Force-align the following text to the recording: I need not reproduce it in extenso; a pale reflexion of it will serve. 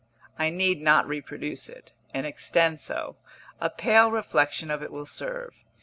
I 0.39 0.49
need 0.49 0.81
not 0.81 1.05
reproduce 1.07 1.69
it 1.69 1.91
in 2.11 2.25
extenso; 2.25 3.17
a 3.59 3.69
pale 3.69 4.09
reflexion 4.09 4.71
of 4.71 4.81
it 4.81 4.91
will 4.91 5.05
serve. 5.05 5.53